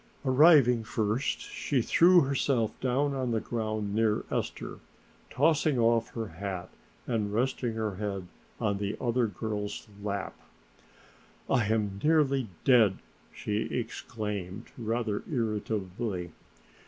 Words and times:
Arriving 0.25 0.83
first 0.83 1.41
she 1.41 1.79
threw 1.79 2.21
herself 2.21 2.71
down 2.81 3.13
on 3.13 3.29
the 3.29 3.39
ground 3.39 3.93
near 3.93 4.25
Esther, 4.31 4.79
tossing 5.29 5.77
off 5.77 6.09
her 6.15 6.27
hat 6.29 6.69
and 7.05 7.31
resting 7.31 7.73
her 7.73 7.97
head 7.97 8.25
on 8.59 8.79
the 8.79 8.97
other 8.99 9.27
girl's 9.27 9.87
lap. 10.01 10.35
"I 11.47 11.67
am 11.67 11.99
nearly 12.03 12.47
dead!" 12.63 12.97
she 13.31 13.57
exclaimed 13.65 14.71
rather 14.75 15.21
irritably. 15.31 16.31